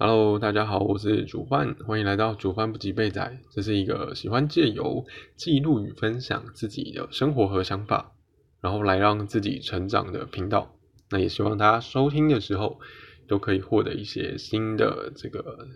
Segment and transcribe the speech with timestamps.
[0.00, 3.40] Hello，大家好，我是主饭，欢迎来到主饭不及备仔。
[3.50, 8.12] 这是一个喜欢借由记录与分享自己的生活和想法，
[8.60, 10.72] 然后来让自己成长的频道。
[11.10, 12.78] 那也希望大家收听的时候
[13.26, 15.66] 都可以获得一些新的这个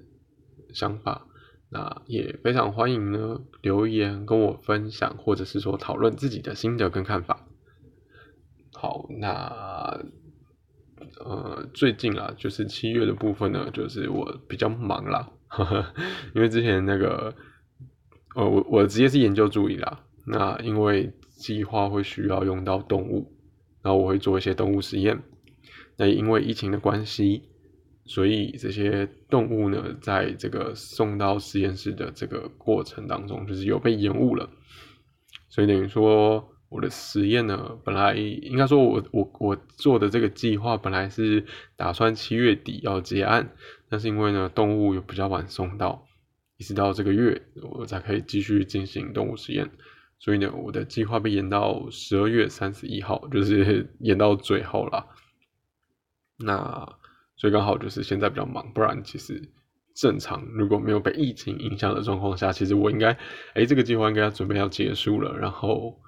[0.72, 1.26] 想法。
[1.68, 7.48] 那也非常欢迎呢留言跟我分享，或者是说讨论自己的心得跟看法。
[8.72, 10.04] 好，那。
[11.24, 15.30] 呃，最近啊，就是七月的部分呢，就是我比较忙啦，
[16.34, 17.34] 因为之前那个，
[18.34, 23.32] 呃，我我的职业是研究助理啦，那因为计划会需要用到动物，
[23.82, 25.22] 然后我会做一些动物实验，
[25.96, 27.42] 那因为疫情的关系，
[28.04, 34.50] 所以这些动物呢，在这个送到实验室的这个过程当中，就是有被延误了，
[35.48, 36.48] 所以等于说。
[36.72, 41.44] 我的实验呢，本来应该说，我我我做的这个计划本来是
[41.76, 43.52] 打算七月底要结案，
[43.90, 46.06] 但是因为呢动物有比较晚送到，
[46.56, 49.70] 一直到这个月我才可以继续进行动物实验，
[50.18, 55.06] 所以呢我的计划被延到十二月三十一号，就是 延到最后了。
[56.38, 56.88] 那
[57.36, 59.42] 所以刚好就是现在比较忙，不然其实
[59.94, 63.18] 正常如果没有被疫情影响的状况下，其实我应该
[63.52, 65.98] 哎这个计划应该要准备要结束了，然后。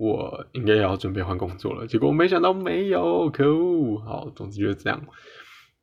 [0.00, 3.98] 我应该也要准备换工作了，结果我没想到没有，可恶！
[3.98, 4.98] 好，总之就是这样。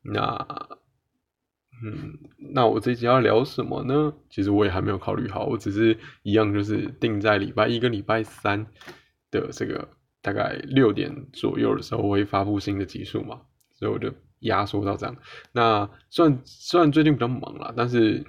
[0.02, 0.68] 那，
[1.84, 2.18] 嗯，
[2.52, 4.12] 那我这集要聊什么呢？
[4.28, 8.66] 其实我也还没有考虑好，我只是一样就是定在礼拜一跟礼拜三
[9.30, 9.88] 的这个
[10.20, 13.40] 大概六点左右的时候会发布新的集数嘛，
[13.76, 15.16] 所以我就压缩到这样。
[15.52, 18.24] 那虽然虽然最近比较忙啦，但是。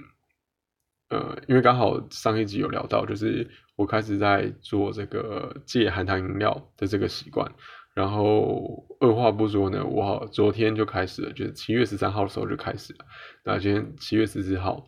[1.12, 7.50] 呃，因为刚好上一集有聊到，就是我开始在做这个戒含糖饮料的这个习惯，
[7.94, 13.06] 然后二话不说呢，我昨天就开始了，就是七月十三号的时候就开始了。
[13.42, 14.86] 那今天七月十四号，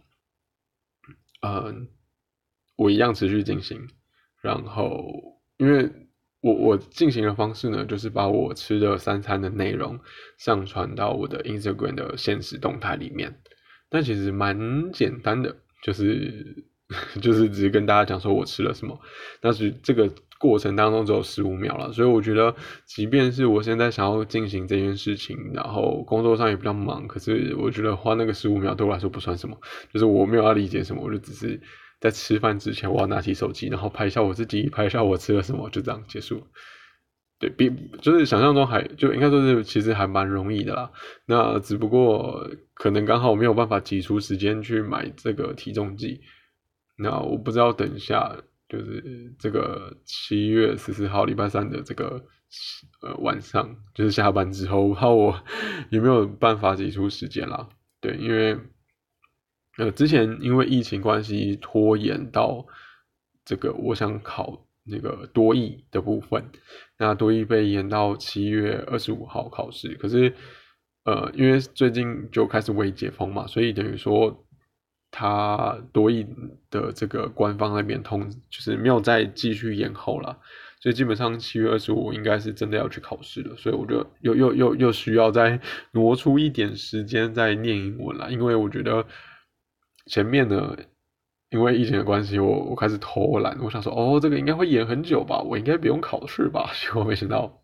[1.40, 1.88] 嗯，
[2.76, 3.88] 我一样持续进行。
[4.42, 5.90] 然后，因为
[6.42, 9.98] 我我进行的方式呢，就是把我吃的三餐的内容
[10.36, 13.40] 上传到我的 Instagram 的现实动态里面，
[13.88, 15.56] 但其实蛮简单的。
[15.82, 16.66] 就是
[17.20, 18.98] 就是只是跟大家讲说我吃了什么，
[19.40, 22.54] 但是这个过程当中只有十五秒了，所以我觉得，
[22.84, 29.56] 即便是我现在想要进行这件事情，然后工作上也比较忙，可是我觉得花那个十五秒对我来说不算什么，
[29.92, 31.60] 就是我没有要理解什么，我就只是
[32.00, 36.46] 在吃饭之前我要拿起手机，然后拍一下我自己，拍一下我吃了什么，就这样结束。
[37.38, 40.90] 对比就是想象中还就应该说是其实还蛮容易的啦，
[41.26, 46.20] 那只不过可能刚好没有办法挤出时间去买这个体重计，
[47.02, 48.34] 那我不知道等一下
[48.68, 52.24] 就是这个七月十四号礼拜三的这个
[53.02, 55.42] 呃晚上就是下班之后，怕我
[55.90, 57.68] 有没有办法挤出时间啦？
[58.00, 58.56] 对，因为
[59.76, 62.66] 呃之前因为疫情关系拖延到
[63.44, 64.66] 这个我想考。
[64.84, 66.44] 那个多益的部分，
[66.98, 69.94] 那多益被延到七月二十五号考试。
[69.94, 70.34] 可是，
[71.04, 74.44] 呃，因为最近就开始微解封嘛，所以等于说，
[75.12, 76.26] 他多益
[76.68, 80.36] 的这个官方那边通，就是没有再继续延后了。
[80.80, 83.54] 所以基本上七月二十五应该是真的要去考试了。
[83.56, 85.60] 所以我就又又又又需要再
[85.92, 89.06] 挪出一点时间再念英文了，因为我觉得
[90.06, 90.76] 前面呢。
[91.54, 93.58] 因为疫情的关系，我我开始偷懒。
[93.60, 96.70] 我想说，哦，这个应该会演很久吧，我应该不用考试吧？
[96.72, 97.60] 结果没想到，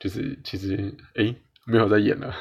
[0.00, 2.34] 就是其实诶没有在演了。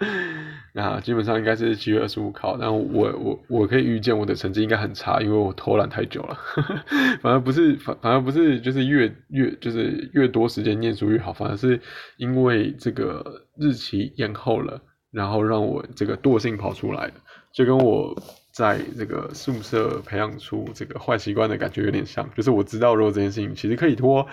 [0.74, 6.38] 那基本上应该是七月二十五考，但我我我可以预见我的成绩应该很差，因为我偷懒太久了。
[7.22, 11.80] 反而不是反反而不是就是越越就是越多时间念书越好，反而是
[12.18, 14.80] 因为这个日期延后了，
[15.10, 17.10] 然后让我这个惰性跑出来，
[17.52, 18.14] 就跟我。
[18.56, 24.26] 在这个宿舍培养出这个坏习惯的感觉有点像，就是我知道如果这件事情其实可以拖，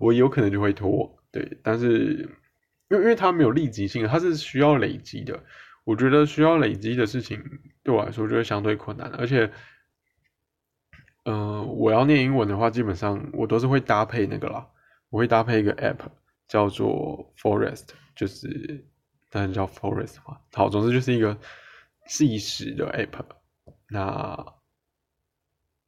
[0.00, 1.56] 我有可能就会拖，对。
[1.62, 2.28] 但是
[2.90, 5.42] 因为因为它没有立即性，它是需要累积的。
[5.84, 7.42] 我觉得需要累积的事情
[7.82, 9.50] 对我来说就会相对困难，而且，
[11.24, 14.68] 嗯，我要念英文的话，基本上我都是会搭配那个啦，
[15.08, 15.98] 我会搭配一个 app
[16.46, 18.84] 叫做 Forest，就是
[19.30, 20.38] 当然叫 Forest 嘛。
[20.52, 21.36] 好，总之就是一个
[22.06, 23.24] 计时的 app。
[23.88, 24.54] 那，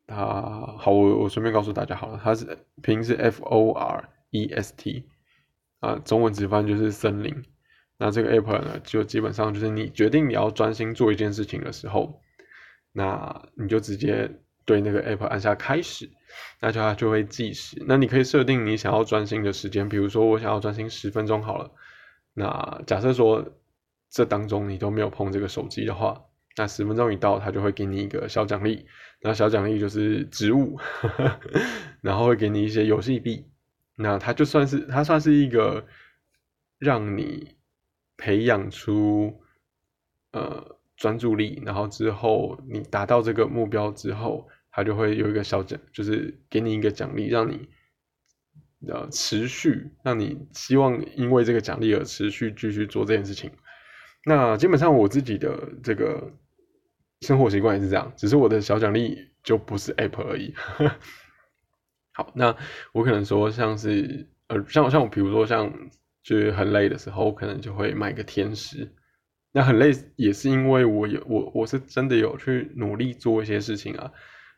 [0.07, 0.17] 它
[0.79, 5.05] 好，我我顺便告诉大家好了，它是拼音是 F O R E S T，
[5.83, 7.45] 啊，中文直翻就是森林。
[7.99, 12.21] 那这个 app 呢，就基本上就是你决定你要专心做一件事情的时候，
[12.93, 14.31] 那你就直接
[14.65, 16.09] 对那个 app 按下开始，
[16.61, 17.77] 那就它就会计时。
[17.87, 21.71] 那你可以设定你想要专心的时间，比如说我想要专心十分钟好了。
[22.35, 23.45] 那假设说
[24.11, 26.23] 这当中你都没有碰这个手机的话。
[26.55, 28.85] 那十分钟一到，他就会给你一个小奖励，
[29.23, 30.79] 那小奖励就是植物，
[32.03, 33.47] 然后会给你一些游戏币。
[34.03, 35.87] 那它就算是它算是一个
[36.79, 37.55] 让你
[38.17, 39.41] 培养出
[40.33, 47.69] 呃专注力，然后之后你达到这个目标之后，它就会有一个小奖，就是给你一个奖励，让你
[48.89, 53.51] 呃持续，让你希望因为这个奖励而持续继续做这件事情。
[54.25, 56.33] 那基本上我自己的这个
[57.21, 60.55] 生活习惯也是这样，只是我的小奖励就不是 App 而已。
[62.13, 62.57] 好，那
[62.93, 65.73] 我可能说像是呃，像像我，比如说像
[66.23, 68.93] 就是很累的时候，我可能就会买个甜食。
[69.55, 74.11] 那很累也是因为我有我我是真的有去努力做一些事情啊，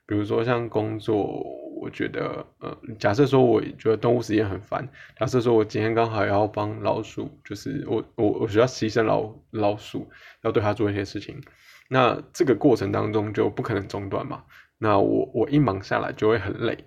[0.06, 1.42] 比如说像工作，
[1.80, 10.08] 我觉得呃，假设说我觉得动物实验很烦，假设说我今天刚好要帮老鼠，就是我我我需要牺牲老老鼠，
[10.42, 11.42] 要对它做一些事情，
[11.88, 14.44] 那这个过程当中就不可能中断嘛。
[14.78, 16.84] 那我我一忙下来就会很累。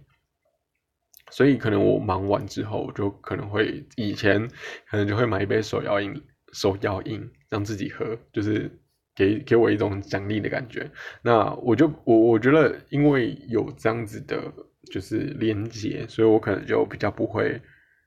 [1.30, 4.48] 所以可能我忙完之后，就可能会以前
[4.90, 8.72] 可能就会买一杯手摇饮，手摇饮让自己喝，就是
[9.14, 10.90] 给给我一种奖励的感觉。
[11.22, 14.42] 那我就我我觉得，因为有这样子的，
[14.92, 17.62] 就是连接，所以我可能就比较不会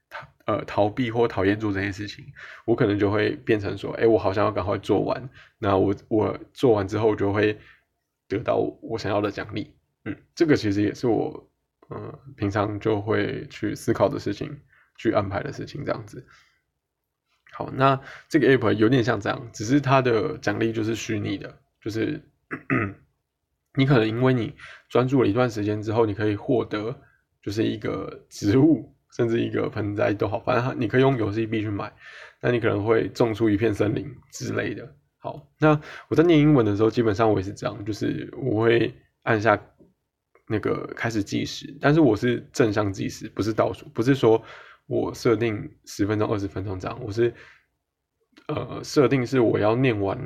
[0.08, 2.25] 逃呃逃避或讨厌做这件事情。
[2.64, 5.28] 我可能就会变成说，哎，我好像要赶快做完。
[5.58, 7.58] 那我我做完之后，就会
[8.28, 9.75] 得到我想要的奖励。
[10.06, 11.50] 嗯，这个其实也是我。
[11.92, 14.60] 嗯，平常就会去思考的事情，
[14.96, 16.25] 去安排的事情，这样子。
[17.52, 22.22] 好，那这个 app 有点像这样，只是它的奖励就是虚拟的，就是
[23.75, 24.54] 你可能因为你
[24.88, 26.96] 专注了一段时间之后，你可以获得
[27.42, 31.93] 就是一个植物，甚至一个盆栽都好，反正你可以用游戏币去买，
[32.40, 34.94] 那你可能会种出一片森林之类的。
[35.19, 38.94] 好，那我在念英文的时候，基本上我也是这样，就是我会
[39.25, 39.60] 按下。
[40.52, 44.43] 那个开始计时，但是我是正向计时，不是倒数，不是说
[44.87, 47.32] 我设定十分钟、二十分钟这样，我是
[48.49, 50.19] 呃设定是我要念完，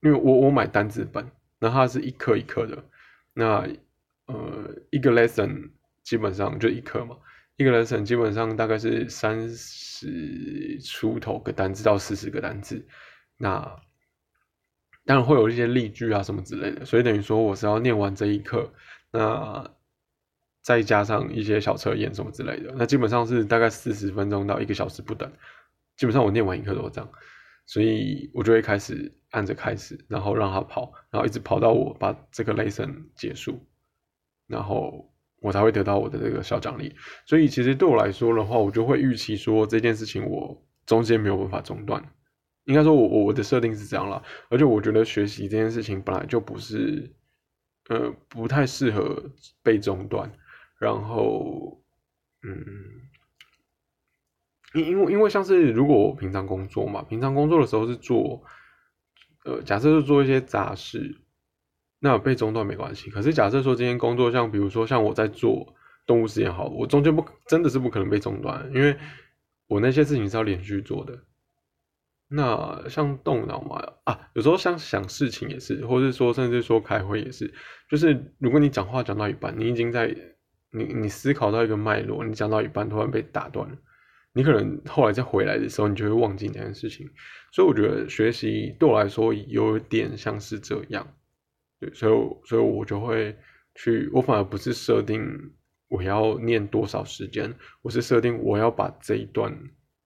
[0.00, 1.28] 因为我我买单字本，
[1.58, 2.84] 那它是一课一课的，
[3.34, 3.68] 那
[4.26, 5.70] 呃一个 lesson
[6.04, 7.16] 基本上就一课嘛，
[7.56, 12.86] 一个 lesson 基本上大概是三十出头个单字到四十个单字，
[13.36, 13.76] 那
[15.04, 18.72] 当然会有一些例句啊什么之类的，所以等于说我是要念完这一课。
[19.10, 19.70] 那
[20.62, 25.32] 再加上一些小测验什么之类的，那基本上是大概四十分钟到一个小时不等。
[25.96, 27.10] 基本上我念完一课都这样，
[27.64, 33.58] 所以我就会开始按着开始，然后让它跑，然后一直跑到我把这个 lesson 结束，
[34.46, 36.94] 然后我才会得到我的这个小奖励。
[37.24, 42.02] 所以其实对我来说的话，我就会预期说这件事情我中间没有办法中断。
[42.64, 47.10] 应该说我我的设定是这样了，而且我觉得学习这件事情本来就不是。
[47.88, 49.30] 呃，不太适合
[49.62, 50.30] 被中断，
[50.78, 51.82] 然后，
[52.42, 52.64] 嗯，
[54.74, 58.42] 因因为因为像是如果我平常工作嘛，平常工作的时候是做，
[59.44, 61.16] 呃，假设是做一些杂事，
[61.98, 63.10] 那被中断没关系。
[63.10, 65.74] 可是假设说今天工作像比如说像我在做
[66.06, 68.96] 动物实验，好，我中间不真的是不可能被中断，因为
[69.66, 71.24] 我那些事情是要连续做的。
[72.30, 77.50] 那像动脑嘛啊，有时候像想事情也是，或者说甚至说开会也是，
[77.88, 80.14] 就是如果你讲话讲到一半，你已经在
[80.70, 83.74] 你你思考到一个脉络，你讲到一半突然被打断了，
[84.34, 87.08] 你可能后来再回来的时候，你就会忘记那件事情。
[87.50, 91.08] 所以我觉得学习对我来说有点像是这样，
[91.80, 93.34] 对，所以所以我就会
[93.74, 95.26] 去，我反而不是设定
[95.88, 99.58] 我要念多少时间，我是设定我要把这一段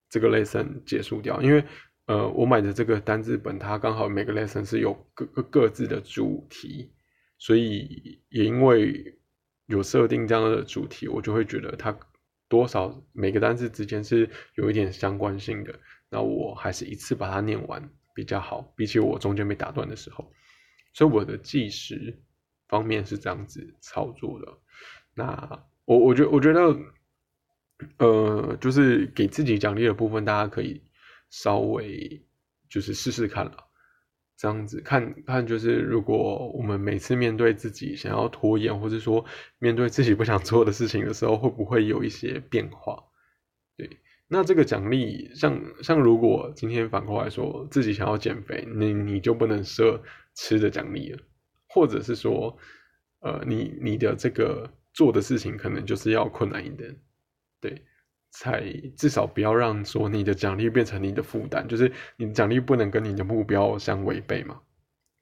[0.09, 1.61] 这个 lesson 结束掉，因为。
[2.05, 6.91] 呃，我买的这个单字本，它刚好每个 lesson 是有各各各自的主题，
[7.37, 9.17] 所以也因为
[9.67, 11.97] 有设定这样的主题，我就会觉得它
[12.49, 15.73] 多少每个单字之间是有一点相关性的。
[16.09, 20.29] 那我还是一次把它念完比较好，比起我中间被打断的时候。
[20.93, 22.21] 所以我的计时
[22.67, 24.57] 方面是这样子操作的。
[25.15, 26.77] 那我我觉我觉得，
[27.97, 30.83] 呃，就是给自己奖励的部分，大家可以。
[31.33, 32.23] 稍微
[32.69, 33.57] 就是试试看了，
[34.37, 39.25] 这样子看看，就是如果我们每次面对自己想要拖延，或者说
[39.57, 43.03] 面对自己不想做的事情的时候，会不会有一些变化？
[43.75, 43.97] 对，
[44.27, 50.03] 那这个奖励，像像如果今天反过来说，自己想要减肥，你你就不能设
[50.35, 51.19] 吃的奖励了，
[51.67, 52.55] 或者是说，
[53.21, 56.95] 呃，你你的这个做的事情可能就是要困难一点，
[57.59, 57.83] 对。
[58.35, 58.63] 才
[58.97, 64.59] 至少不要让说你的奖励变成你的负担，就是你的奖励不能跟你的目标相违背嘛。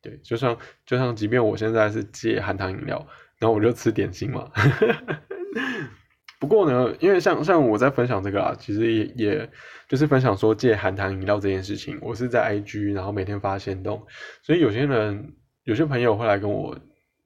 [0.02, 3.06] 对，就像就像，即便我现在是戒含糖饮料，
[3.38, 4.50] 然后我就吃点心嘛。
[6.40, 9.50] 不过呢，因为像像我在分享这个啊，其实也也
[9.88, 14.04] 就是分享说戒含糖饮料这件事情，我是在 IG，然后每天发现动，
[14.42, 16.76] 所以有些人有些朋友会来跟我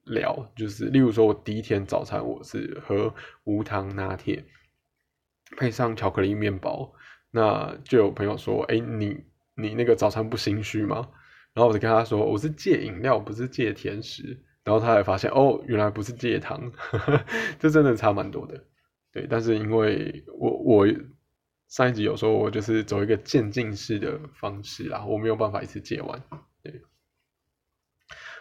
[0.04, 3.14] 聊，就是例如说我第一天早餐我是喝
[3.44, 4.44] 无糖拿铁，
[5.56, 6.92] 配上巧克力面包，
[7.30, 11.08] 那就有朋友说，哎，你你那个早餐不心虚吗？
[11.54, 14.42] 然后我就跟他说，我是戒饮料，不是戒甜食。
[14.62, 16.72] 然后他才发现，哦，原来不是戒糖，
[17.60, 18.64] 这真的差蛮多的。
[19.12, 20.86] 对，但是因为我我
[21.68, 26.20] 上一集有说，我就是走一个渐进式的方式啦，我没有办法一次戒完。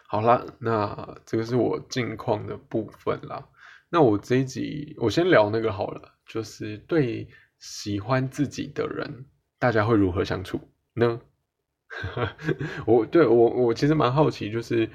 [0.08, 3.48] 好啦，那这个是我近况的部分啦。
[3.90, 7.28] 那我这一集我先聊那个好了，就是对
[7.60, 9.26] 喜欢自己的人，
[9.60, 10.60] 大家会如何相处
[10.94, 11.22] 呢？
[12.86, 14.90] 我对我我其实蛮好奇，就是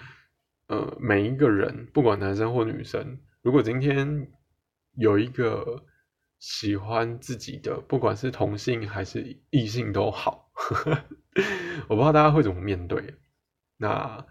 [0.67, 4.29] 呃，每一个人，不管男生或女生，如果今天
[4.97, 5.85] 有一个
[6.39, 10.51] 喜欢自己的，不管是同性还是异性都好，
[11.89, 13.15] 我不知道大家会怎么面对。
[13.79, 14.27] 那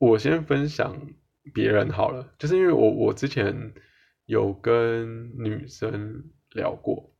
[0.00, 0.98] 我先分享
[1.52, 3.74] 别人好了，就是因为我我之前
[4.24, 7.12] 有跟女生聊过，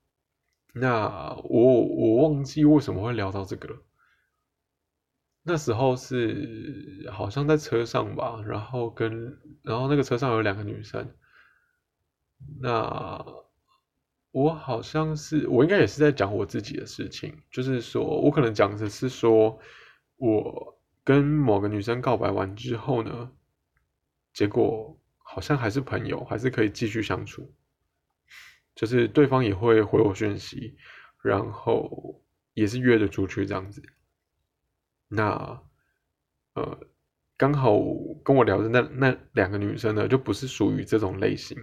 [0.73, 3.77] 那我我忘记为什么会聊到这个了。
[5.43, 11.15] 那时候是好像在车上吧，然后跟然后那个车上有两个女生，
[12.63, 13.23] 那
[14.31, 19.59] 我好像是我应该也是在讲我自己的事情，就是说我可能讲的是说
[20.17, 20.80] 我
[21.11, 23.33] 跟某个女生告白完之后呢，
[24.33, 27.53] 结果好像还是朋友，还是可以继续相处，
[28.77, 30.77] 就是对方也会回我讯息，
[31.21, 32.23] 然后
[32.55, 33.83] 也是约着出去这样子。
[35.09, 35.61] 那，
[36.55, 36.79] 呃，
[37.37, 37.77] 刚好
[38.23, 41.59] 跟我聊的那那两个女生呢，就不是属于这种类型。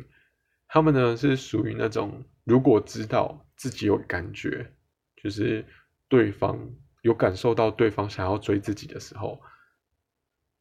[0.68, 4.74] 她们呢是属于那种，如果知道自己有感觉，
[5.16, 5.66] 就是
[6.10, 6.60] 对方
[7.01, 9.42] 有感受到对方想要追自己的时候，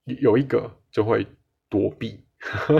[0.04, 1.26] 有一个就会
[1.68, 2.24] 躲避，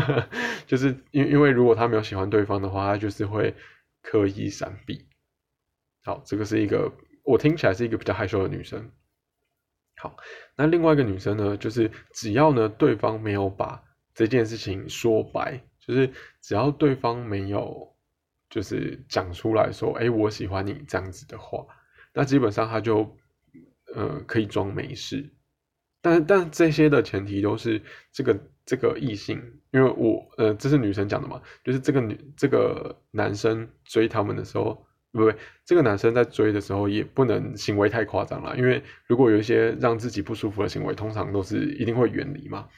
[0.67, 3.55] 就是因因为如果他没有喜欢对方的话，他就是会
[4.03, 5.09] 刻意闪避。
[6.05, 6.93] 好，这个是一个
[7.25, 8.93] 我听起来是一个比较害羞的女生。
[9.97, 10.17] 好，
[10.57, 13.83] 那另外一个女生呢，就是只要呢对方没有把
[14.15, 17.97] 这件事情说白，就是只要对方没有
[18.49, 21.67] 就是讲出来说，哎，我喜欢你这样子的话，
[22.13, 23.17] 那基本上他就
[23.95, 25.29] 呃可以装没事。
[26.03, 27.81] 但但这些的前提都是
[28.13, 34.85] 这个这个异性，因为我呃这是女生讲的嘛，就是这个女这个男生追他们的时候。
[35.13, 35.33] 不不，
[35.65, 42.69] 这个男生在追的时候也不能行为太夸张了，因为如果有一些让自己不舒服的行为，通常都是一定会远离嘛。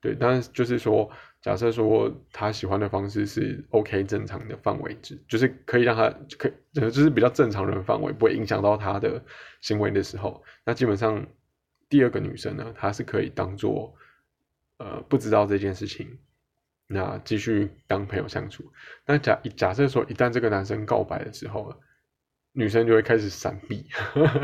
[0.00, 1.10] 对，但是就是说，
[1.42, 9.24] 假设说他喜欢的方式是 OK 正常的范围之，就是可以让他可就是比较正常人范围，不会影响到他的
[9.60, 11.26] 行为的时候，那基本上
[11.88, 13.94] 第二个女生呢，她是可以当做
[14.78, 16.18] 呃不知道这件事情。
[16.92, 18.72] 那继续当朋友相处。
[19.06, 21.72] 那假假设说，一旦这个男生告白的时候，
[22.52, 23.86] 女生就会开始闪避。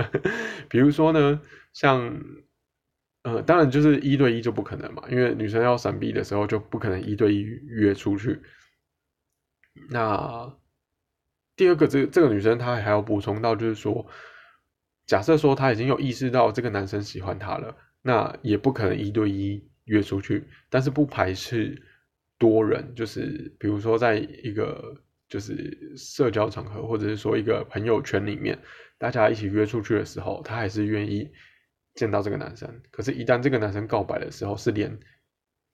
[0.70, 1.40] 比如说呢，
[1.72, 2.16] 像
[3.26, 8.40] 呃，当然就是一对一就不可能嘛，因为女生要闪避的时候就不可能一对一约出去。
[9.90, 10.56] 那
[11.56, 14.06] 第二个，这这个女生她还要补充到，就是说，
[15.06, 21.83] 假设说她已经有意识到这个男生喜欢她了，那也不可能一对一约出去，但是不排斥。
[22.38, 24.95] 多人就是，比如说在一个
[25.26, 28.59] 就是社交场合，或者是说一个朋友圈里面，
[28.99, 31.33] 大家一起约出去的时候，她还是愿意
[31.96, 32.80] 见到这个男生。
[32.92, 34.96] 可是，一旦这个男生告白的时候，是连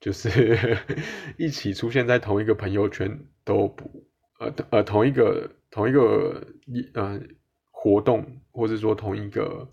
[0.00, 0.78] 就是
[1.36, 7.20] 一起出现在同一个朋友圈都不呃呃同一个同一个一呃
[7.70, 9.70] 活动，或者说同一个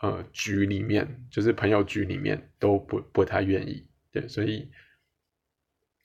[0.00, 3.86] 呃局里面，就是朋友局里面都不不太愿意。
[4.10, 4.70] 对，所以。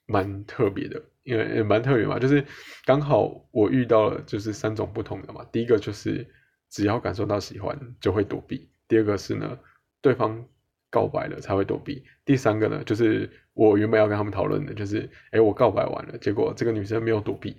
[0.10, 2.46] 蛮特别的，因为也蛮特别嘛，就是
[2.86, 5.44] 刚好我遇到了就是三种不同的嘛。
[5.52, 6.26] 第一个就是
[6.70, 9.60] 只要感受到喜欢就会躲避；第二个是呢，
[10.02, 10.46] 对方
[10.90, 17.56] 告白了才会躲避；第三个呢，就是我原本要跟他们讨论的，就是哎，我告白完了，结果这个女生没有躲避。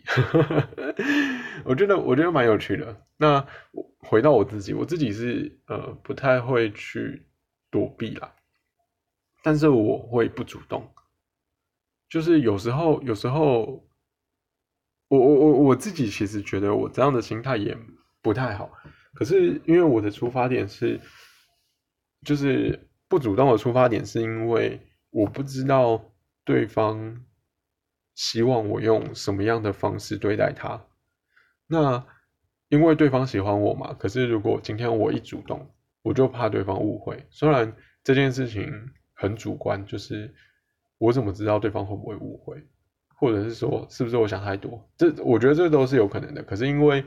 [1.64, 3.04] 我觉得我觉得蛮有趣的。
[3.16, 3.47] 那
[3.99, 7.26] 回到我自己，我自己是呃不太会去
[7.70, 8.35] 躲避啦，
[9.42, 10.88] 但是我会不主动。
[12.08, 13.87] 就是有时候，有时候，
[15.08, 17.76] 我我我我自己其实觉得我这样的心态也
[18.23, 18.70] 不太好。
[19.19, 21.01] 可是因为我的出发点是，
[22.25, 26.01] 就是不主动的出发点是因为我不知道
[26.45, 27.25] 对方
[28.15, 30.87] 希望我用什么样的方式对待他。
[31.67, 32.07] 那
[32.69, 35.69] 因为对方喜欢我嘛，可是如果今天我一主动，
[36.03, 37.27] 我就怕对方误会。
[37.29, 38.73] 虽然这件事情
[39.15, 40.33] 很主观，就是
[40.99, 42.63] 我怎么知道对方会不会误会，
[43.17, 44.89] 或者是说是不是我想太多？
[44.97, 46.41] 这我觉得这都是有可能的。
[46.45, 47.05] 可是因为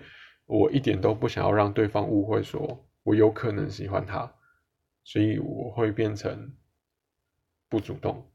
[0.52, 4.32] 我一点都不想要让对方误会，说我有可能喜欢他。
[5.04, 6.54] 所以我会变成
[7.68, 8.30] 不主动。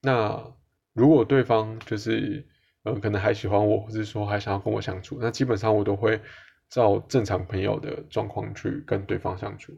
[0.00, 0.54] 那
[0.92, 2.46] 如果对方就是
[2.84, 6.20] 呃可能还喜欢我，或者说还想要跟我相处，那基本上我都会
[6.68, 9.76] 照正常朋友的状况去跟对方相处。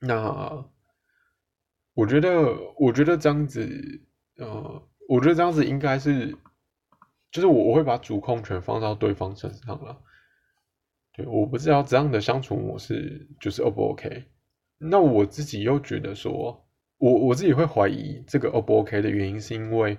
[0.00, 0.64] 那
[1.94, 4.00] 我觉得，我觉得这样子，
[4.36, 6.36] 呃，我觉得这样子应该是，
[7.30, 10.02] 就是我我会把主控权放到对方身上了。
[11.12, 14.24] 对，我不知道这样的相处模式就是 O 不 OK。
[14.78, 16.66] 那我自己又觉得说，
[16.98, 19.98] 我我自己会怀疑这个 O 不 OK 的原因，是因为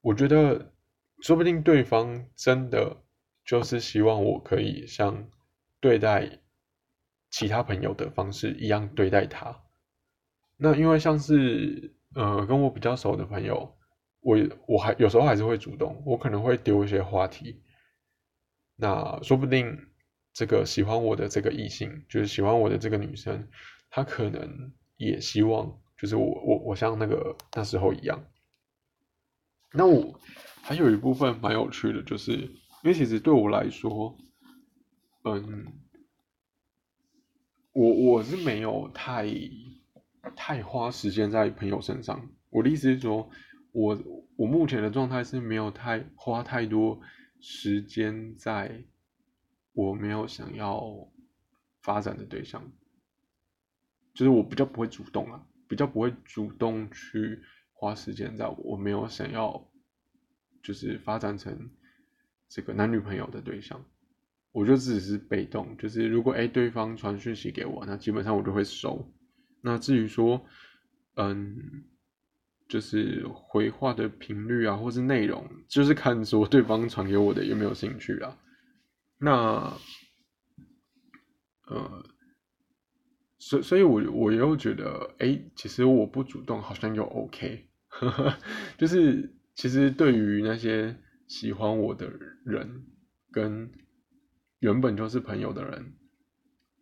[0.00, 0.72] 我觉得
[1.20, 2.96] 说不定对方真的
[3.44, 5.28] 就是希望我可以像
[5.80, 6.40] 对待
[7.30, 9.62] 其他朋友的方式一样对待他。
[10.56, 13.77] 那因为像是呃跟我比较熟的朋友，
[14.28, 17.62] 我我还有时候还是会主动，我可能会丢一些话题。
[18.76, 19.86] 那说不定。
[20.34, 23.48] 这个喜欢我的这个异性，就是喜欢我的这个女生，
[23.90, 28.24] 她可能也希望，就是我我我像那个那时候一样。
[29.72, 30.20] 那我
[30.62, 34.16] 还有一部分蛮有趣的，就是因为其实对我来说，
[35.24, 35.66] 嗯，
[37.72, 39.26] 我我是没有太
[40.36, 42.30] 太花时间在朋友身上。
[42.50, 43.28] 我的意思是说，
[43.80, 47.00] 我我目前的状态是没有太花太多
[47.40, 48.84] 时间在。
[49.74, 51.08] 我没有想要
[51.82, 52.72] 发展的对象，
[54.12, 57.40] 就是我比较不会主动啊，比较不会主动去
[57.72, 59.70] 花时间在我没有想要，
[60.64, 61.70] 就是发展成
[62.48, 63.84] 这个男女朋友的对象，
[64.50, 69.14] 我就只是被动，就是如果哎对方传讯息给我，那基本上我就会收。
[69.60, 70.44] 那至于说，
[71.14, 71.84] 嗯，
[72.68, 78.38] 就是回话的频率啊，或是内容，就是看说对方传给我的有没有兴趣啊。
[79.18, 79.76] 那，
[81.66, 82.04] 呃，
[83.38, 87.68] 所所以，我我又觉得，哎，其实我不主动好像又 OK，
[88.76, 92.08] 就是其实对于那些喜欢我的
[92.44, 92.84] 人
[93.32, 93.72] 跟
[94.60, 95.94] 原本就是朋友的人，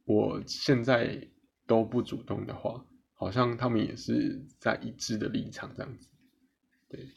[0.04, 1.28] 我现在
[1.66, 2.84] 都不主动的话，
[3.16, 6.08] 好像他们也是在一致的立场这样子，
[6.88, 7.08] 对，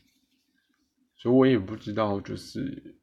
[1.15, 2.95] 所以我也不知道就是。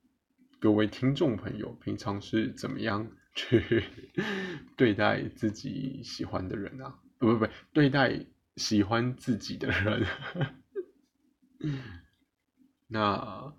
[0.59, 3.85] 各位听众朋友，平常是怎么样去
[4.75, 6.99] 对待自己喜欢的人啊？
[7.19, 8.25] 不不不，对待
[8.57, 10.07] 喜欢自己的人。
[12.89, 13.55] 那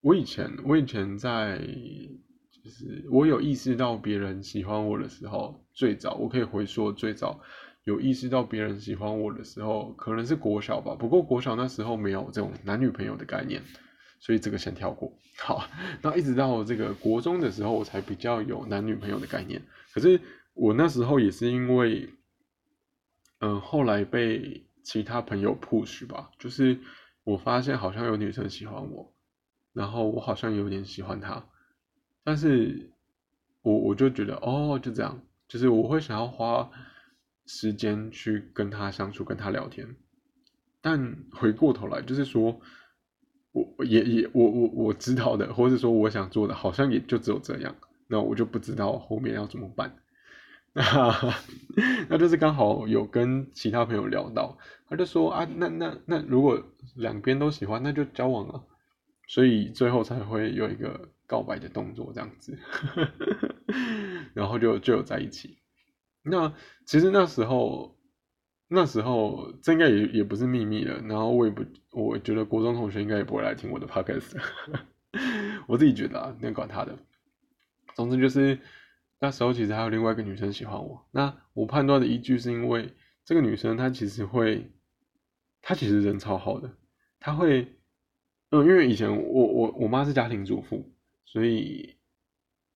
[0.00, 7.42] 我以前，我以前在，就是我有意识到别人喜欢我的时候，最早我可以回溯，最早
[7.88, 10.94] 有意识到别人喜欢我的时候，可能是国小吧。
[10.94, 13.62] 不过国小那时候没有这种男女朋友的概念。
[14.20, 15.12] 所以这个先跳过。
[15.38, 15.64] 好，
[16.02, 19.62] 那一直到这个国中的时候，我才比较有男女朋友的概念。
[19.94, 20.20] 可是
[20.54, 22.10] 我那时候也是因为，
[23.38, 26.80] 嗯，后来被其他朋友 push 吧，就是
[27.22, 29.14] 我发现好像有女生喜欢我，
[29.72, 31.46] 然后我好像有点喜欢她，
[32.24, 32.90] 但是
[33.62, 36.68] 我我就觉得哦，就这样，就是我会想要花
[37.48, 39.96] 时间去跟她相处，跟她聊天。
[40.80, 42.60] 但回过头来，就是说。
[43.50, 47.74] 我也也我我我知道的，或者说我想做的，好像也就只有这样。
[48.06, 49.96] 那我就不知道后面要怎么办。
[50.74, 51.34] 那
[52.10, 56.62] 那就是刚好有跟其他朋友聊到，他就说啊，那那那如果
[56.94, 58.62] 两边都喜欢，那就交往了。
[59.26, 62.56] 所以最后才会有一个告白的动作这样子，
[64.34, 65.58] 然后就就有在一起。
[66.30, 66.52] 那
[66.84, 67.94] 其实那时候。
[68.70, 74.38] 那时候这应该也也不是秘密了，然后我也不，我觉得国中同学应该也不会来听我的 podcast，
[75.66, 76.98] 我自己觉得啊，那管他的。
[77.94, 78.58] 总之就是
[79.20, 82.92] 那时候其实还有另外一个女生喜欢我，那我判断的依据是因为
[83.24, 84.70] 这个女生她其实会，
[85.62, 86.70] 她其实人超好的，
[87.20, 87.74] 她会，
[88.50, 90.92] 嗯，因为以前我我我妈是家庭主妇，
[91.24, 91.96] 所以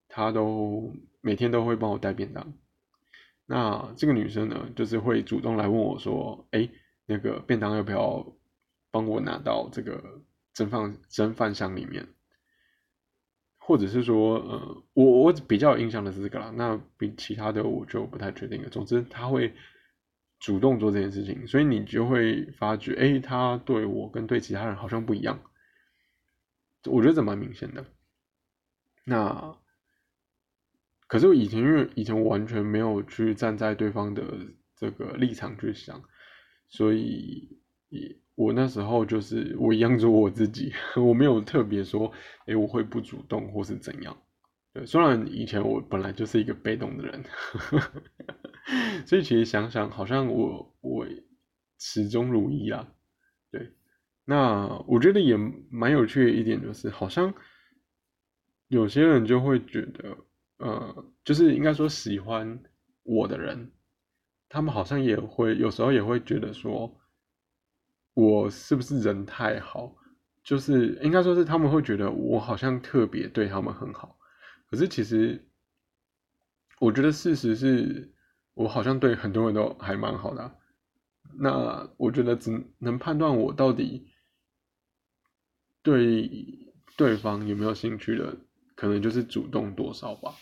[0.09, 2.55] 她都每天都会帮我带便当。
[3.47, 6.69] 那这个女生呢，就是会主动来问我说：“哎，
[7.07, 8.35] 那个便当要不要
[8.91, 10.23] 帮我拿到这个
[10.55, 12.07] 蒸饭蒸饭箱里面？”
[13.65, 16.53] 或者是说，呃，我我比较有印象的是这个啦。
[16.57, 18.69] 那比其他的我就不太确定了。
[18.69, 19.55] 总之，他会
[20.41, 25.41] 主动做这件事情，所以你就会发觉，哎，他对我跟对其他人好像不一样。
[26.91, 27.87] 我觉得这蛮明显的。
[29.05, 29.57] 那
[31.13, 34.25] 可是我以前因为以前我完全没有去站在对方的
[34.75, 36.03] 这个立场去想，
[36.71, 37.61] 所以
[38.35, 42.11] 我那时候就是我一样做我自己， 我没有特别说，
[42.47, 44.17] 哎，我会不主动或是怎样。
[44.73, 47.23] 对，虽然以前我本来就是一个被动的人，
[49.05, 51.07] 所以其实想想，好像我我
[51.79, 52.91] 始终如一啊。
[53.51, 53.71] 对，
[54.25, 55.37] 那我觉得也
[55.69, 57.35] 蛮有趣的一点就是，好像
[58.69, 60.17] 有些人就会觉得，
[60.63, 62.63] 呃，就是应该说喜欢
[63.03, 63.73] 我的人，
[64.49, 67.01] 他们好像也会有时候也会觉得说，
[68.15, 69.97] 我是不是人太好？
[70.45, 74.17] 就是应该说是他们会觉得我好像特别对他们很好。
[74.71, 75.45] 可是其实，
[76.79, 78.13] 我觉得事实是
[78.55, 80.59] 我好像对很多人都还蛮好的。
[81.41, 84.13] 那我觉得只能判断我到底
[85.83, 86.31] 对
[86.97, 88.37] 对方有没有兴趣的，
[88.77, 90.35] 可能就是主动多少吧。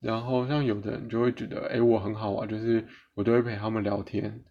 [0.00, 4.42] 然后像有的人就会觉得，哎，我很好啊，就是我都会陪他们聊天，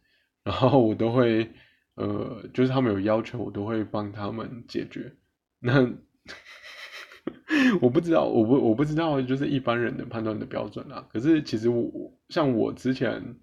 [0.44, 1.52] 然后我都会，
[1.96, 5.16] 呃，就是他们有要求，我都会帮他们解决。
[5.60, 5.94] 那。
[7.82, 11.08] 我不知道，我不我不知道，就是一般人的判断的标准啊。
[11.12, 13.36] 可是其实我像我之前，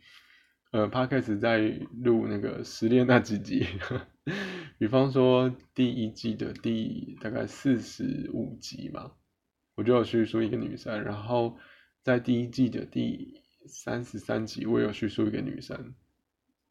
[0.73, 1.59] 呃 p 开始在
[2.03, 3.66] 录那个失恋那几集，
[4.79, 9.12] 比方说第一季的第大概四十五集嘛，
[9.77, 11.57] 我就有叙述一个女生，然后
[12.07, 15.92] 在第一季的第三十三集，我有叙述一个女生。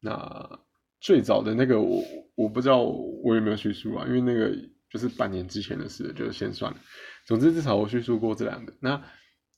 [0.00, 0.60] 那
[0.98, 2.02] 最早的那个我
[2.34, 4.56] 我不知道我有没有叙述啊，因为那个。
[4.88, 6.78] 就是半年之前的事，就先算了。
[7.26, 8.72] 总之，至少我叙述过这两个。
[8.80, 9.02] 那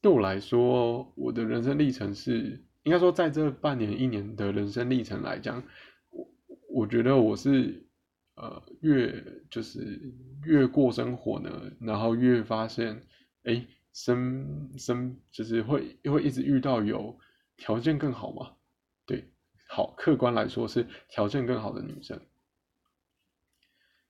[0.01, 5.63] 对我来说，我的人生历程是，应该说，在这半年、一年的人生历程来讲，
[6.11, 6.27] 我
[6.71, 7.87] 我觉得我是，
[8.37, 10.01] 呃，越就是
[10.45, 13.05] 越过生活呢，然后越发现，
[13.45, 17.19] 哎，生生就是会会一直遇到有
[17.57, 18.53] 条件更好嘛？
[19.07, 19.31] 对，
[19.69, 22.21] 好，客观来说是条件更好的女生。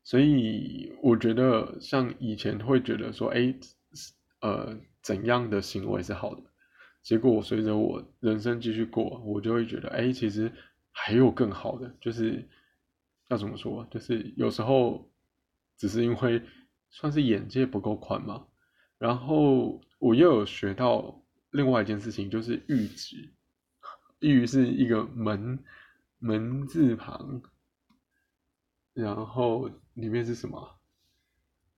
[0.04, 3.54] 所以我觉得，像以前会觉得说，哎，
[4.40, 6.42] 呃，怎样的行为是好的？
[7.02, 10.50] 结果我随着我人生继续过，我就会觉得，哎，其实
[10.92, 11.94] 还有更好的。
[12.00, 12.48] 就是
[13.28, 13.86] 要怎么说？
[13.90, 15.10] 就是有时候
[15.76, 16.42] 只是因为
[16.90, 18.47] 算是眼界不够宽嘛。
[18.98, 23.32] 然后我又有学到另外一件事情，就是玉值。
[24.20, 25.58] 玉是一个门
[26.18, 27.42] 门字旁。
[28.94, 30.76] 然后里面是什么？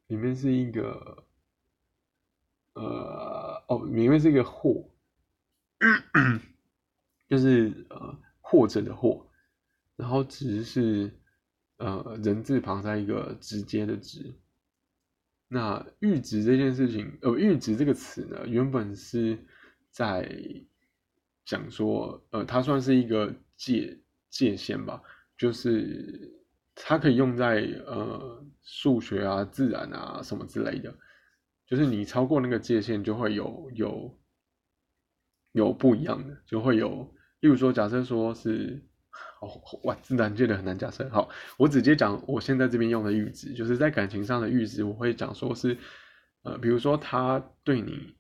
[0.07, 1.25] 里面是一个，
[2.73, 4.89] 呃，哦，里面是一个“或”，
[7.29, 9.25] 就是呃“或者”的“或”，
[9.97, 11.13] 然后“直”是
[11.77, 14.35] 呃人字旁加一个直接的“直”。
[15.53, 19.39] 那“阈值”这件事情，呃，“阈值”这个词呢，原本是
[19.91, 20.31] 在
[21.45, 25.03] 讲说，呃，它算是一个界界限吧，
[25.37, 26.37] 就是。
[26.83, 30.97] 它可以用在呃数学啊、自然啊什么之类的，
[31.67, 34.19] 就是你超过那个界限，就会有有
[35.53, 38.83] 有不一样的，就会有，例如说，假设说是
[39.41, 41.09] 哦哇，自然界的很难假设。
[41.11, 45.77] 好，我直接讲我现在这边用的阈值，就是在感情上的阈值，我会讲说是
[46.43, 48.15] 呃，比如说他对你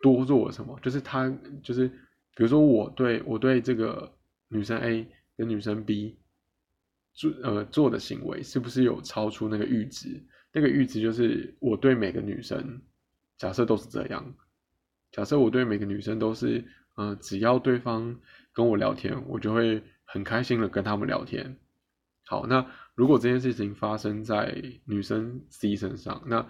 [0.00, 4.12] 多做了什么，就是他就是比如说我对我对这个
[4.48, 6.18] 女生 A 跟女生 B。
[7.14, 10.24] 做呃做的行为是不是有超出那个阈值？
[10.50, 12.80] 那个阈值就是我对每个女生，
[13.36, 14.34] 假设都是这样，
[15.10, 16.64] 假设我对每个女生都是，
[16.94, 18.18] 呃，只要对方
[18.52, 21.58] 跟我聊天，我就会很开心的跟他们聊天。
[22.26, 26.40] 好，那如果这件事情发生在女生 C 身上，那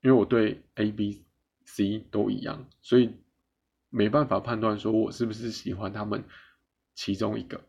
[0.00, 1.24] 因为我对 A、B、
[1.64, 3.14] C 都一样，所以
[3.88, 6.24] 没办法判断说我是不是喜欢他们
[6.94, 7.60] 其中一个。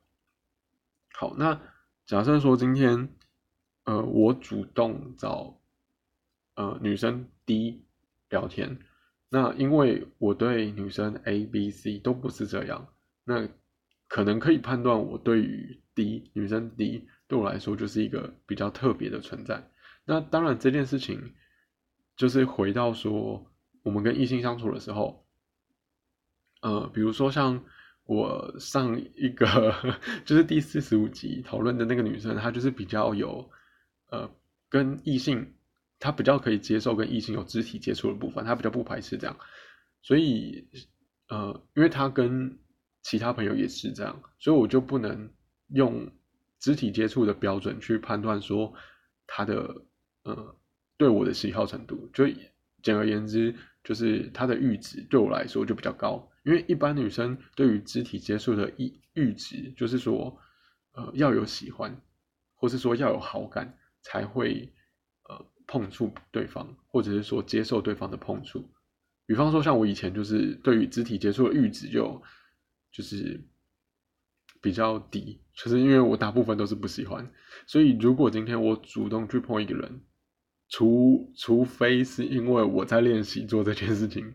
[1.13, 1.59] 好，那。
[2.07, 3.07] 假设说今天，
[3.85, 5.61] 呃，我主动找
[6.55, 7.85] 呃女生 D
[8.27, 8.79] 聊天，
[9.29, 12.89] 那因为我对女生 A、B、C 都不是这样，
[13.23, 13.47] 那
[14.11, 19.71] 可能可以判断我对于 D 女生 D 对我来说就是一个比较特别的存在。
[20.03, 21.33] 那当然这件事情
[22.17, 23.49] 就是回到说
[23.83, 25.25] 我们跟异性相处的时候，
[26.61, 27.63] 呃，比如说像。
[28.05, 29.73] 我上一个
[30.25, 33.49] 就是第四十五集讨论的那个女生，她就是比较有
[34.09, 34.29] 呃
[34.67, 35.53] 跟异性，
[35.97, 39.37] 她比较可以接受跟异性有肢体接触的部分，她比较不排斥这样，
[40.01, 40.67] 所以
[41.29, 42.59] 呃，因为她跟
[43.03, 45.29] 其他朋友也是这样，所以我就不能
[45.69, 46.07] 用
[46.59, 48.71] 肢体接触的标准去判断说
[49.25, 49.83] 他的
[50.23, 50.55] 呃
[50.97, 52.07] 对我的喜好程度。
[52.13, 52.25] 就
[52.83, 60.37] 简而言之，就是他的阈值对我来说就比较高，因为一般女生对于肢体接触的阈阈值，就是说
[60.93, 61.99] 呃要有喜欢，
[62.53, 64.71] 或是说要有好感才会
[65.27, 68.69] 呃碰触对方，或者是说接受对方的碰触。
[69.25, 72.21] 比方说像我以前就是对于肢体接触的阈值就。
[72.91, 73.39] 就是
[74.61, 77.31] 比较低，就是因为我大部分都是不喜欢，
[77.65, 80.01] 所以如果今天我主动去碰一个人，
[80.69, 84.33] 除除非是因为我在练习做这件事情，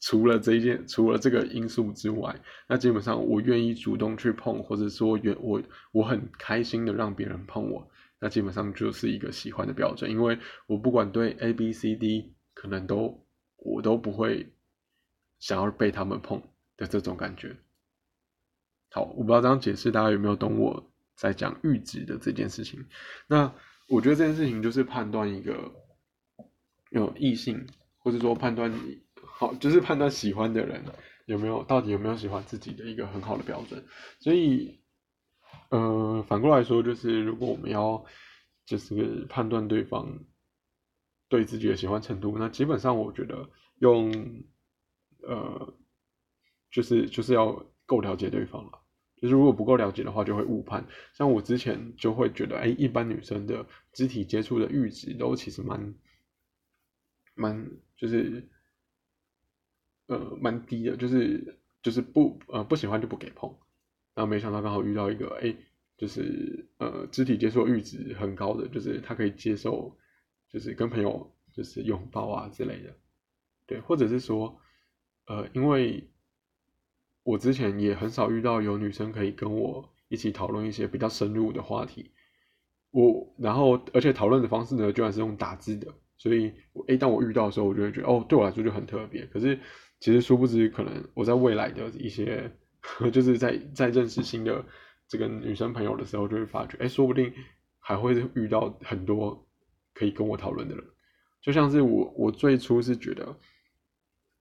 [0.00, 7.90] 除了这一件，除了这个因素之外，那基本上我愿意主动去碰，或者说愿我我很开心的让别人碰我，
[8.20, 14.52] 那基本上就是一个喜欢的标准，因为我不管对 A B C D 可能都我都不会
[15.38, 16.42] 想要被他们碰
[16.76, 17.56] 的这种感觉。
[18.90, 22.86] 好，我不知道这样解释大家有没有懂我在讲阈值的这件事情。
[23.26, 23.54] 那
[23.86, 25.72] 我觉得这件事情就是判断一个
[26.90, 27.66] 有异性，
[27.98, 28.72] 或者说判断
[29.14, 30.82] 好，就是判断喜欢的人
[31.26, 33.84] 有没有到底有没有喜欢自己的一个很好的标准。
[34.20, 34.80] 所以，
[35.68, 38.02] 呃，反过来说，就是如果我们要
[38.64, 40.18] 就是判断对方
[41.28, 44.10] 对自己的喜欢程度，那基本上我觉得用
[45.22, 45.74] 呃，
[46.70, 47.66] 就是就是要。
[47.88, 48.72] 够了解对方了，
[49.16, 50.86] 就是如果不够了解的话，就会误判。
[51.14, 55.94] 像我之前就会觉得，哎，一般女生的肢体接触的阈值都其实蛮
[57.34, 58.46] 蛮，就是
[60.06, 63.56] 呃蛮低的，就是就是不呃不喜欢就不给碰。
[64.14, 65.56] 然后没想到刚好遇到一个，哎，
[65.96, 69.96] 就是呃肢体接触阈值很高的，就是他可以接受，
[70.50, 72.94] 就是跟朋友就是拥抱啊之类的，
[73.66, 74.60] 对，或者是说
[75.26, 76.06] 呃因为。
[77.22, 82.10] 我之前也很少遇到有女生可以跟我一起讨论一些比较深入的话题，
[82.90, 86.52] 我然后而且讨论的方式呢，居然是用打字的，所以
[86.86, 89.26] 诶，当我遇到的时候，我就会觉得哦，对我来说就很特别。
[89.26, 89.58] 可是
[90.00, 92.50] 其实殊不知，可能我在未来的一些，
[93.12, 94.64] 就是在在认识新的
[95.06, 97.30] 这个女生朋友的时候，就会发觉，哎，说不定
[97.78, 99.46] 还会遇到很多
[99.92, 100.84] 可以跟我讨论的人。
[101.42, 103.36] 就像是我，我最初是觉得，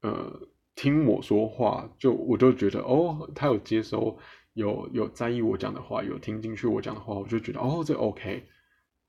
[0.03, 0.47] 呃。
[0.77, 4.19] 听我说话，就我就觉得哦，他有接收，
[4.53, 8.43] 有有在意我讲的话，有听进去我讲的话，我就觉得哦，这 OK。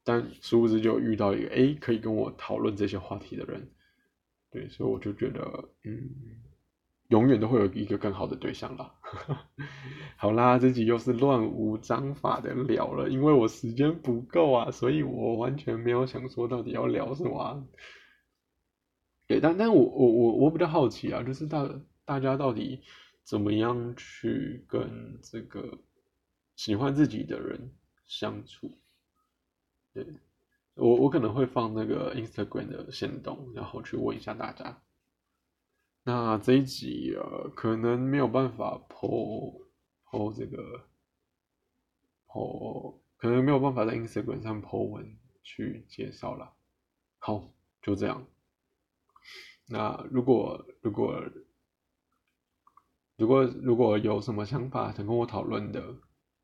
[0.03, 3.69] 但殊不知就遇到一个哎，可以跟我讨论这些话题的人，
[4.51, 6.09] 对，所以我就觉得嗯，
[7.09, 8.95] 永远都会有一个更好的对象了。
[10.17, 17.69] 好啦，这集又是乱无章法的聊了，因为我时间不够啊，所以我完全没有想说到底要聊什么。
[19.29, 21.69] 对，但但我我我我比较好奇啊，就是大
[22.07, 22.81] 大家到底
[23.23, 25.79] 怎么样去跟这个
[26.57, 27.71] 喜欢自己的人
[28.07, 28.79] 相处？
[29.93, 30.07] 对
[30.75, 34.81] 我我可能会放那个 Instagram 的线动，然后去问一下大家。
[36.05, 39.67] 那这一集呃，可能没有办法 po
[40.09, 40.87] po 这个
[42.27, 46.55] po，可能没有办法在 Instagram 上 po 文去介绍了。
[47.19, 48.27] 好，就这样。
[49.71, 51.23] 那如果如果
[53.17, 55.97] 如果如果有什么想法想跟我讨论的，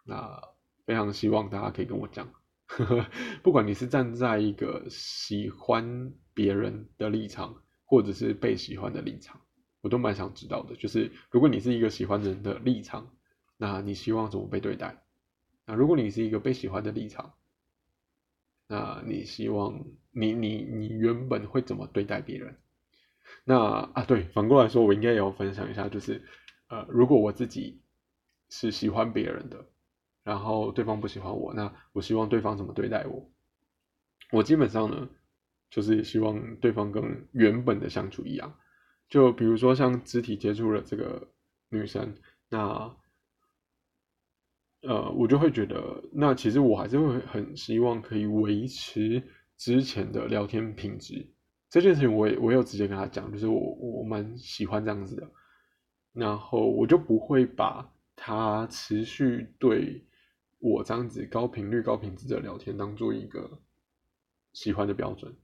[0.04, 0.42] 那
[0.84, 2.28] 非常希望大家可以跟我讲。
[3.42, 9.40] 不管你是站在一个喜欢别人的立场，或者是被喜欢的立场，
[9.80, 10.74] 我都蛮想知道的。
[10.76, 13.14] 就是如果你是一个喜欢人的立场，
[13.56, 15.02] 那你希望怎么被对待？
[15.66, 17.34] 那如果你是一个被喜欢的立场，
[18.66, 22.58] 那你希望你你你原本会怎么对待别人？
[23.44, 23.56] 那
[23.92, 26.22] 啊，对，反过来说，我应该也要分享一下，就是，
[26.68, 27.82] 呃，如果我自己
[28.48, 29.66] 是喜欢别人的，
[30.22, 33.30] 然后对方不喜欢我，那我希望对方怎么对待我？
[34.32, 35.10] 我基本上呢，
[35.70, 38.58] 就是希望对方跟原本的相处一样，
[39.10, 41.28] 就比如说像肢体接触了这个
[41.68, 42.14] 女生，
[42.48, 42.96] 那，
[44.80, 49.22] 呃，我就会觉得，那其实我还是会很希望可以维持
[49.58, 51.33] 之前的聊天品质。
[51.74, 55.28] 这件事情我也我有直接跟他讲，就是我我蛮喜欢这样子的，
[56.12, 60.00] 然后我就不会把他持续对
[60.60, 63.58] 我这样子高频率高品质的聊天当做一个
[64.52, 65.34] 喜欢的标准，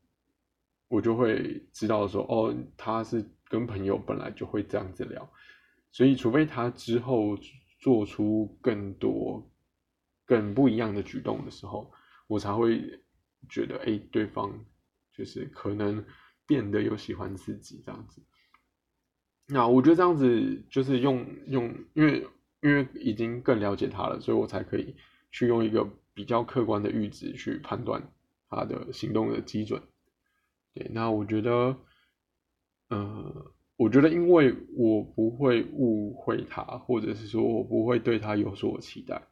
[0.87, 5.29] 我就会知道说哦，他是跟朋友本来就会这样子聊，
[5.91, 7.37] 所以除非他之后
[7.81, 9.45] 做出更多
[10.25, 11.91] 更不一样的举动的时候，
[12.29, 13.03] 我才会
[13.49, 14.65] 觉得哎，对方。
[15.13, 16.03] 就是可能
[16.51, 18.21] 变得有喜欢自己这样子，
[19.47, 22.27] 那我觉得这样子就是用用，因为
[22.61, 24.97] 因为已经更了解他了，所以我才可以
[25.31, 28.11] 去用一个比较客观的阈值去判断
[28.49, 29.81] 他的行动的基准。
[30.75, 31.77] 对，那我觉得，
[32.89, 39.23] 呃，我觉得因为我不会误会他，或者是说我不会对他有所期待，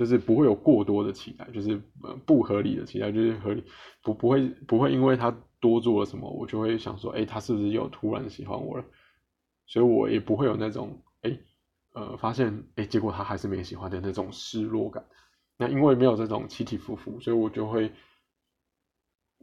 [0.00, 3.62] 就是不会有过多的期待，就是呃不合理的期待，就是合理
[4.02, 8.84] 不不会不会因为他多做了什么，我就会想说，哎，他是不是又突然喜欢我了？
[9.66, 11.38] 所以我也不会有那种，哎。
[11.92, 15.04] 呃，发现哎，结果他还是没喜欢的那种失落感。
[15.56, 17.90] 那因为没有这种起起伏伏，所以我就会，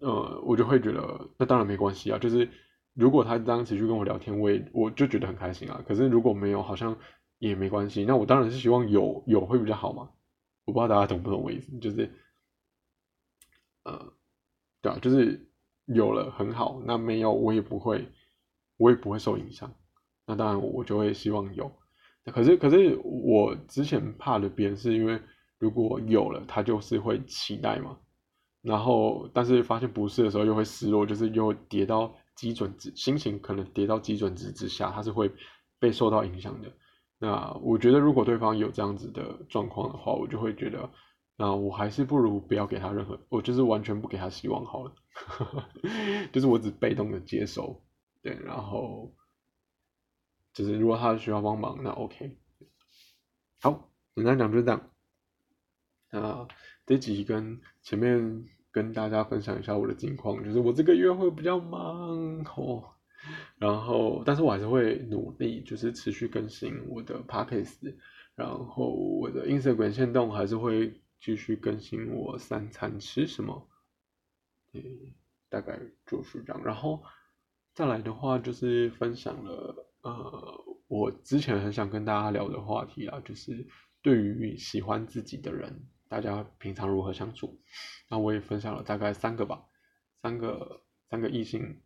[0.02, 2.18] 呃，我就会觉得那当然没关系啊。
[2.18, 2.50] 就是
[2.94, 5.84] 如果他当时去跟我聊天，我也我就觉得很开心啊。
[5.86, 6.98] 可是如果没有，好像
[7.38, 8.06] 也没关系。
[8.06, 10.10] 那我当然是希望有有会比较好嘛。
[10.68, 12.12] 我不知道大家懂不懂我意思，就是，
[13.84, 14.14] 呃，
[14.82, 15.50] 对啊，就是
[15.86, 18.12] 有了很好，那没有我也不会，
[18.76, 19.74] 我也不会受影响。
[20.26, 21.72] 那当然我就会希望有。
[22.26, 25.22] 可是，可是我之前怕的边是因为
[25.58, 27.98] 如果有了，他就是会期待嘛，
[28.62, 35.32] 然后但是发现不是的时候又会失落，就是又跌到基准值，心情可能跌到基准值之下，他是会
[35.80, 36.70] 被受到影响的。
[37.20, 40.90] 那我觉得如果对方有这样子的状况的话，我就会觉得，
[41.36, 44.94] 那我还是不如不要给他任何，我就是完全不给他希望好了，
[46.32, 47.84] 就是我只被动的接受，
[48.22, 49.14] 对，然后。
[50.54, 52.36] 就是如果他需要帮忙，那 OK。
[53.62, 54.90] 好，简单讲就是这样。
[56.10, 56.48] 那
[56.88, 62.97] 这集跟前面跟大家分享一下我的近况，就是我这个月会比较忙哦。
[63.58, 67.96] 然后，但是我还是会努力，就是持续更新我的 Podcast，
[68.36, 73.68] 然后我的 Instagram 线动还是会继续更新我三餐吃什么。
[74.74, 74.82] 嗯，
[75.50, 76.64] 大概就是这样。
[76.64, 77.04] 然后
[77.74, 79.84] 再来的话，就是分享了。
[80.02, 83.68] 呃，我之前很想跟大家聊的话题啊，就是
[84.02, 87.60] 对于喜欢自己的人，大家平常如何相处？
[88.10, 89.66] 那我也分享了大概三个吧，
[90.22, 91.82] 三个三个异性，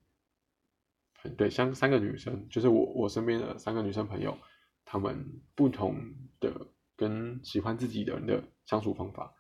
[1.29, 4.37] 对，像三个女生，就是我我身边的三个女生朋友，
[4.83, 5.95] 她们不同
[6.39, 9.33] 的跟喜欢自己的人的相处方法。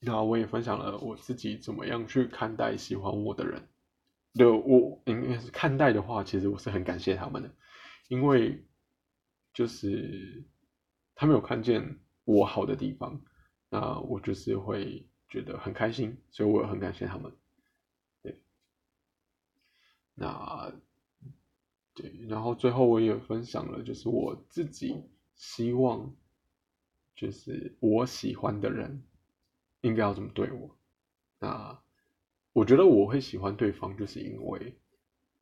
[0.00, 3.68] 那我也分享了我自己怎么样去看待喜欢我的人。
[4.34, 7.50] 对我应该是看待的话，其实我是很感谢他们的，
[8.08, 8.64] 因为
[9.52, 10.44] 就是
[11.14, 13.20] 他们有看见我好的地方，
[13.70, 17.32] 那我就是会觉得很开心，所以我很感谢他们。
[20.18, 20.72] 那
[21.94, 25.02] 对，然后最后我也分享了，就是我自己
[25.36, 26.14] 希望，
[27.14, 29.02] 就是我喜欢的人
[29.80, 30.76] 应该要怎么对我，
[31.38, 31.78] 那。
[32.54, 34.76] 我觉得我会喜欢对方，就是因为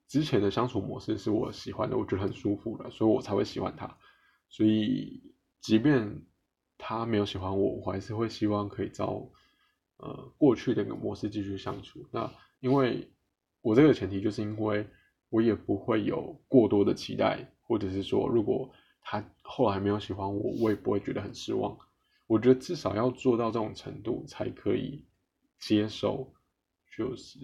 [0.07, 3.97] 之前的相处模式是我喜欢的，我觉得很舒服的，所以我才会喜欢他。
[4.51, 5.23] 所以，
[5.62, 6.27] 即便
[6.77, 9.31] 他没有喜欢我，我还是会希望可以照
[9.97, 12.07] 呃过去的一个模式继续相处。
[12.11, 13.11] 那因为
[13.66, 14.87] 我这个前提，就是因为
[15.29, 21.76] 我也不会有过多的期待，或者是说，如果他后来没有喜欢我，我也不会觉得很失望。
[22.29, 25.05] 我觉得至少要做到这种程度，才可以
[25.59, 26.33] 接受。
[26.96, 27.40] 就是，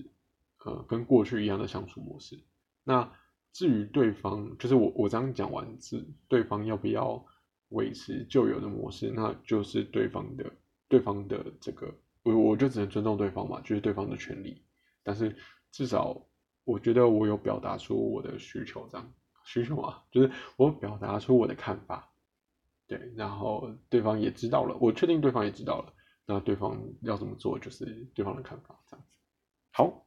[0.65, 2.39] 呃，跟过去一样的相处模式。
[2.85, 3.13] 那
[3.53, 7.27] 至于对方，就是我我这样讲完，是对方要不要
[7.71, 10.53] 维持旧有的模式，那就是对方的
[10.87, 14.63] 对方的这个，我我就只能尊重对方嘛，就是对方的权利。
[15.03, 15.37] 但是
[15.73, 16.29] 至少
[16.65, 19.13] 我觉得我有表达出我的需求，这样
[19.45, 22.13] 需求啊，就是我表达出我的看法，
[22.87, 25.93] 对，然后对方也知道了，我确定对方也知道了，
[26.27, 29.19] 那对方要怎么做，就是对方的看法，这样子。
[29.73, 30.07] 好，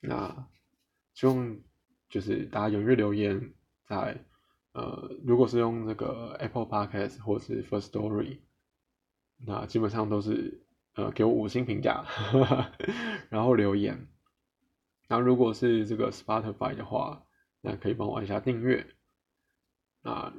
[0.00, 0.48] 那
[1.14, 1.56] 希望
[2.10, 3.54] 就是大家踊跃留言，
[3.86, 4.22] 在
[4.72, 8.40] 呃，如果是用这个 Apple Podcast 或是 First Story，
[9.38, 12.04] 那基本上都是呃给我五星评价，
[13.30, 14.08] 然后留言。
[15.08, 17.24] 那如果是这个 Spotify 的话，
[17.60, 18.86] 那可以帮我按下订阅。
[20.02, 20.32] 那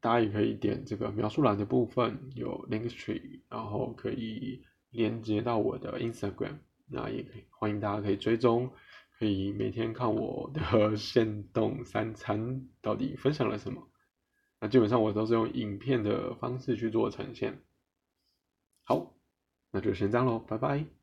[0.00, 6.58] 大家也可以点这个描述栏的部分有 Link Tree，然后可以连接到我的 Instagram。
[6.86, 8.70] 那也可以欢迎大家可以追踪，
[9.18, 13.90] 可以每天看我的 现动三餐到底分享了什么。
[14.60, 17.62] 那基本上我都是用影片的方式去做呈现。
[18.84, 19.14] 好，
[19.70, 20.97] 那就先这样喽，拜拜。